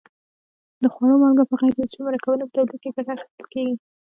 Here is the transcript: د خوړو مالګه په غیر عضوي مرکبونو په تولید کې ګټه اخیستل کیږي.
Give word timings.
د 0.83 0.85
خوړو 0.93 1.21
مالګه 1.21 1.43
په 1.49 1.55
غیر 1.59 1.73
عضوي 1.81 2.01
مرکبونو 2.07 2.43
په 2.47 2.53
تولید 2.55 2.77
کې 2.83 2.95
ګټه 2.95 3.11
اخیستل 3.13 3.45
کیږي. 3.53 3.75